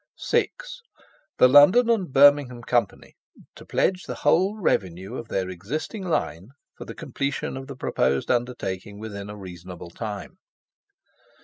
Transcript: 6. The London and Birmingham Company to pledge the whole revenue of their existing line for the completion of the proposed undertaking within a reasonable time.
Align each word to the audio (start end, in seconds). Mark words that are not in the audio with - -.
6. 0.15 0.81
The 1.37 1.47
London 1.47 1.87
and 1.91 2.11
Birmingham 2.11 2.63
Company 2.63 3.13
to 3.53 3.67
pledge 3.67 4.05
the 4.05 4.15
whole 4.25 4.57
revenue 4.59 5.13
of 5.15 5.27
their 5.27 5.47
existing 5.47 6.03
line 6.07 6.47
for 6.75 6.85
the 6.85 6.95
completion 6.95 7.55
of 7.55 7.67
the 7.67 7.75
proposed 7.75 8.31
undertaking 8.31 8.97
within 8.99 9.29
a 9.29 9.37
reasonable 9.37 9.91
time. 9.91 10.39